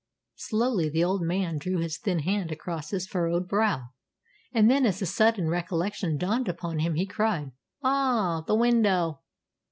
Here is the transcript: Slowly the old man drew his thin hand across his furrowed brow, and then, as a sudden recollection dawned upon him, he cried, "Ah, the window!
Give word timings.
Slowly 0.37 0.89
the 0.89 1.03
old 1.03 1.21
man 1.21 1.59
drew 1.59 1.77
his 1.77 1.99
thin 1.99 2.17
hand 2.21 2.51
across 2.51 2.89
his 2.89 3.05
furrowed 3.05 3.47
brow, 3.47 3.89
and 4.51 4.67
then, 4.67 4.87
as 4.87 4.99
a 5.03 5.05
sudden 5.05 5.47
recollection 5.47 6.17
dawned 6.17 6.47
upon 6.47 6.79
him, 6.79 6.95
he 6.95 7.05
cried, 7.05 7.51
"Ah, 7.83 8.41
the 8.47 8.55
window! 8.55 9.19